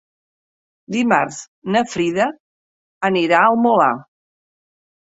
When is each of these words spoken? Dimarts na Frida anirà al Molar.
Dimarts 0.95 1.37
na 1.75 1.85
Frida 1.91 2.27
anirà 3.13 3.45
al 3.53 3.63
Molar. 3.69 3.95